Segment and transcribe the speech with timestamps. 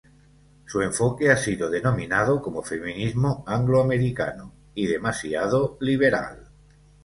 [0.65, 6.39] Su enfoque ha sido denominado como feminismo "Anglo-Americano" y demasiado "liberal"·.